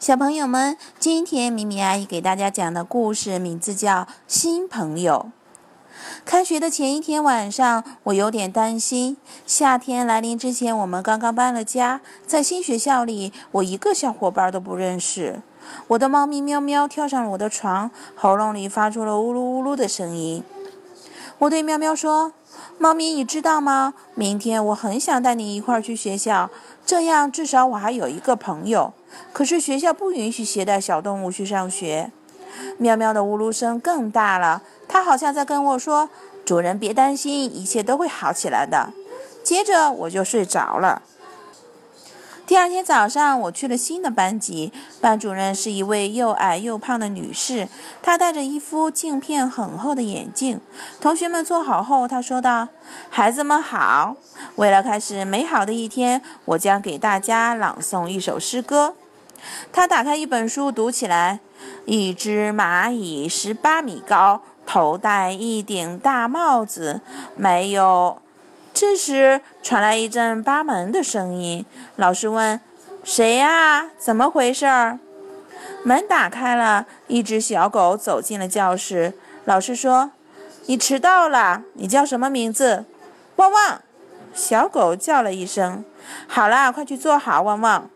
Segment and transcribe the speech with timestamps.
[0.00, 5.26] 小朋友们，今天米米阿姨给大家讲的故事名字叫《新朋友》。
[6.24, 9.18] 开学的前一天晚上，我有点担心。
[9.46, 15.42] 夏天来临之前，我们刚刚搬了家，在新学校里，我一个小伙伴都不认识。
[15.88, 20.42] 我的猫咪喵喵跳上了我的床，喉咙里发出了呜噜呜噜的声音。
[21.40, 22.32] 我对喵喵说
[22.82, 23.92] ：“猫咪，你知道吗？
[24.14, 26.48] 明天我很想带你一块儿去学校，
[26.86, 28.94] 这样至少我还有一个朋友。”
[29.34, 32.10] 可是学校不允许携带小动物去上学。
[32.78, 36.08] 喵喵的呜噜声更大了，它好像在跟我说
[36.46, 38.88] ：“主人别担心，一切都会好起来的。”
[39.44, 41.02] 接着我就睡着了。
[42.50, 47.68] 第二天早上，我去了新的班级，班主任是一位又矮又胖的女士，
[48.02, 50.60] 她戴着一副镜片很厚的眼镜。
[51.00, 52.66] 同学们坐好后，她说道
[53.08, 54.16] ：“孩子们好，
[54.56, 58.96] 为了开始美好的一天，我将给大家朗诵一首诗歌。”
[59.70, 61.38] 她打开一本书，读起来
[61.86, 67.00] ：“一只蚂蚁十八米高，头戴一顶大帽子，
[67.36, 68.20] 没有。”
[68.72, 71.64] 这时传来一阵扒门的声音。
[71.96, 72.60] 老师问
[73.04, 73.90] ：“谁呀？
[73.98, 74.66] 怎么回事？”
[75.84, 79.14] 门打开了，一只小狗走进了教室。
[79.44, 80.12] 老师说
[80.66, 82.84] ：“你迟到了，你叫什么名字
[83.36, 83.82] ？”“旺旺。”
[84.32, 85.84] 小狗叫了一声。
[86.28, 87.90] “好啦，快去坐好，旺旺。”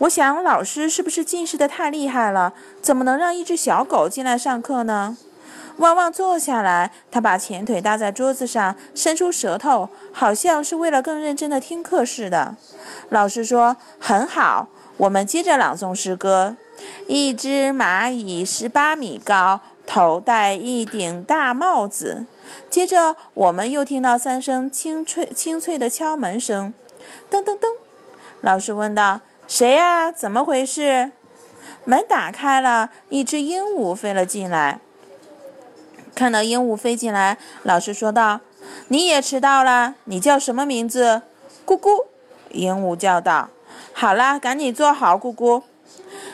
[0.00, 2.52] 我想，老师是不是近视的太厉害了？
[2.82, 5.16] 怎么能让一只小狗进来上课呢？
[5.78, 12.56] 旺旺坐下来，他把前腿搭在桌子上，伸出舌头，好像是为了更认真的听课似的。
[13.10, 16.56] 老师说：“很好，我们接着朗诵诗歌。
[17.06, 22.24] 一只蚂蚁十八米高，头戴一顶大帽子。”
[22.70, 26.72] 接着，我们又听到三声清脆、清脆的敲门声。
[27.30, 27.66] 噔噔噔，
[28.40, 29.20] 老师问道。
[29.46, 30.10] 谁呀？
[30.10, 31.12] 怎么回事？
[31.84, 34.80] 门打开了，一只鹦鹉飞了进来。
[36.16, 38.40] 看到鹦鹉飞进来，老师说道
[38.88, 41.20] ：“你也迟到了，你叫什么名字？”
[41.66, 42.06] 咕咕，
[42.52, 43.50] 鹦鹉叫道
[43.92, 45.62] ：“好啦，赶紧坐好，咕咕。”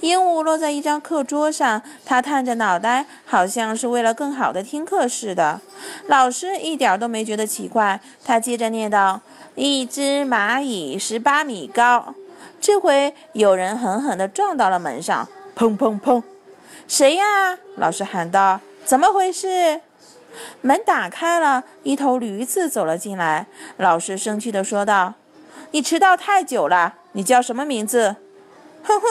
[0.00, 5.60] 鹦鹉落在一张课桌上，它探着脑袋，好像是为了更好的听课似的。
[6.06, 9.22] 老师一点都没觉得奇怪，他接着念道
[9.56, 12.14] ：“一只蚂蚁十八米高。”
[12.60, 16.22] 这回有人狠狠地撞到了门上，砰砰砰！
[16.86, 17.58] 谁呀？
[17.76, 19.80] 老师喊道：“怎么回事？”
[20.62, 23.46] 门打开了，一头驴子走了进来。
[23.76, 25.14] 老师生气地说道
[25.70, 28.16] ：“你迟到太久了，你叫什么名字？”
[28.82, 29.06] 哼哼，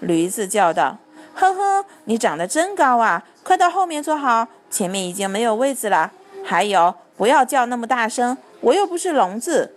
[0.00, 0.98] 驴子叫道
[1.34, 3.24] ：“哼哼，你长得真高啊！
[3.42, 6.12] 快到后面坐好，前面已经没有位子了。
[6.44, 9.75] 还有，不要叫那么大声，我又不是聋子。”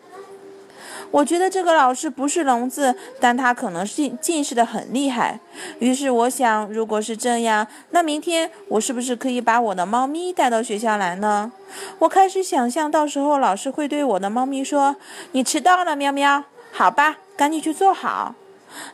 [1.11, 5.39] 我觉得这个老师不是聋子，但他可能是近视的很厉害。
[5.79, 11.51] 于是我想，如果是这样，那明天我是不是可以把我的猫咪带到学校来呢？
[11.99, 14.95] 我开始想象，到时候老师会对我的猫咪说
[15.33, 18.35] ：“你迟到了，喵喵。”好吧，赶紧去坐好。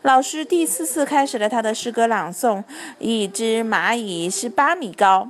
[0.04, 2.64] 老师第四次开始了他的诗歌朗诵
[3.00, 5.30] ：“一只蚂蚁是八米高。”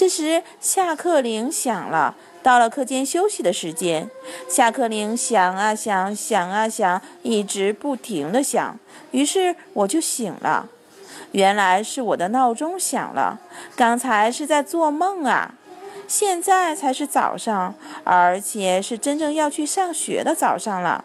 [0.00, 2.16] 这时下课铃响了。
[2.42, 4.08] 到了课间休息的时间，
[4.48, 8.78] 下课铃响啊响，响啊响，一直不停的响。
[9.10, 10.66] 于是我就醒了，
[11.32, 13.38] 原来是我的闹钟响了。
[13.76, 15.54] 刚才是在做梦啊，
[16.08, 21.04] 现在才是早上，而且是真正要去上学的早上了。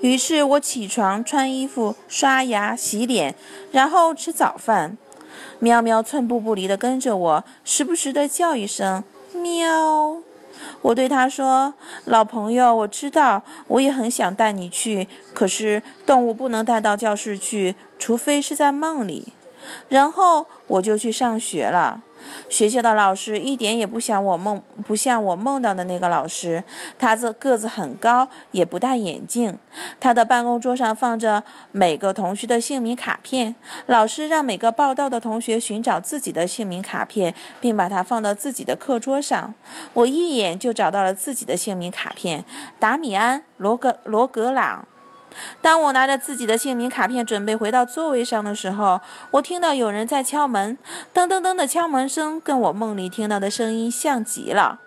[0.00, 3.34] 于是我起床、穿衣服、刷牙、洗脸，
[3.70, 4.96] 然后吃早饭。
[5.58, 9.02] 喵喵寸步不离地跟着我，时不时地叫一声。
[9.34, 10.16] 喵，
[10.82, 11.74] 我对他说
[12.06, 19.32] ：“老朋友，我知道，我也很想带你去，可是动物不能带到教室去，除非是在梦里。”
[19.88, 22.02] 然后我就去上学了。
[22.48, 26.62] 学校的老师一点也不像我梦，不像我梦到的那个老师。
[26.98, 29.58] 他这个子很高，也不戴眼镜。
[30.00, 31.42] 他的办公桌上放着
[31.72, 33.54] 每个同学的姓名卡片。
[33.86, 39.54] 老师让每个报到的同学寻找自己的姓名卡片，并把它放到自己的课桌上。
[39.92, 42.44] 我一眼就找到了自己的姓名卡片：
[42.78, 44.86] 达米安·罗格罗格朗。
[45.60, 49.00] 当我拿着自己的姓名卡片准备回到座位上的时候，
[49.32, 50.78] 我听到有人在敲门，
[51.14, 54.80] 噔噔噔的敲门声跟我梦里听到的声音像极了。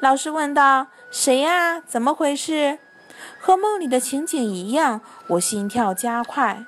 [0.00, 1.80] 老师问道：“谁呀？
[1.80, 2.78] 怎么回事？”
[3.40, 6.64] 和梦里的情景一样，我心跳加快。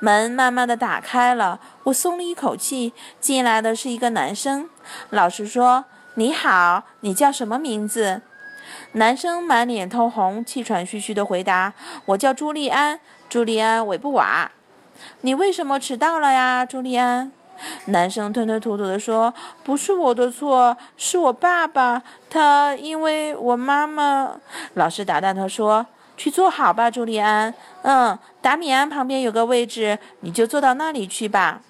[0.00, 2.92] 门慢慢的打开了，我松了一口气。
[3.20, 4.68] 进来的是一个男生。
[5.10, 5.84] 老师说
[6.14, 8.22] ：“你好，你叫什么名字？”
[8.92, 11.72] 男生满脸通红，气喘吁吁地回答
[12.06, 14.50] ：“我叫朱利安，朱利安·韦布瓦。”
[15.20, 17.30] 你为什么迟到了呀，朱利安？
[17.86, 19.32] 男生吞吞吐吐地说
[19.64, 22.02] ：“不是我的错，是我爸爸。
[22.28, 24.32] 他因为我妈妈。”
[24.74, 25.86] 老师打断他说
[26.16, 27.52] ：“去坐好吧，朱利安。
[27.82, 31.60] 嗯，达米安旁边有个位置，你就坐到那里去吧。”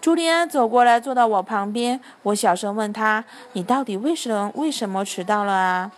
[0.00, 2.00] 朱利安走过来，坐到我旁边。
[2.24, 5.92] 我小声问他：“你到底为什么为什么迟到了啊？”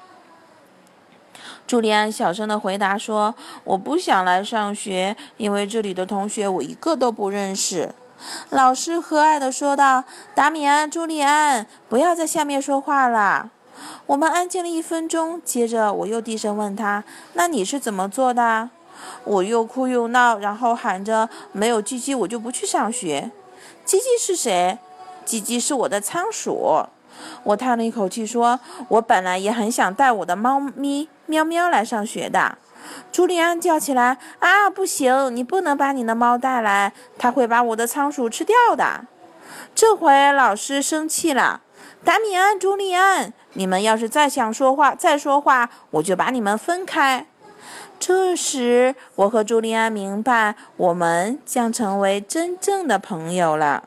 [1.66, 7.94] 朱利安小声的回答说：“我不想来上学，因为这里的同学我一个都不认识。”
[8.50, 10.04] 老师和蔼地说道
[10.34, 13.50] ：“达米安，朱利安，不要在下面说话了。”
[14.06, 17.04] 我们安静了一分钟，接着我又低声问他
[17.34, 18.70] ：“那你是怎么做的？”
[19.24, 23.30] 我又哭又闹，然后喊着：“没有鸡鸡，我就不去上学。”
[23.84, 24.78] 鸡鸡是谁？
[25.24, 26.86] 鸡鸡是我的仓鼠。
[27.42, 32.58] 我叹了一口气说：“我本来也很想带我的猫咪喵喵来上学的。”
[33.10, 35.34] 朱利安叫起来：“啊，不行！
[35.34, 39.06] 你不能把你的猫带来，它会把我的仓鼠吃掉的。”
[39.74, 41.62] 这回老师生气了
[42.04, 47.26] ：“达米安、朱利安，你们要是再想说话、再说话，我就把你们分开。”
[47.98, 53.84] 这时，我和朱利安明白，我们将成为真正的朋友了。